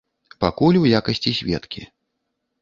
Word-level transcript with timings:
Пакуль 0.43 0.79
у 0.79 0.85
якасці 1.01 1.35
сведкі. 1.41 1.85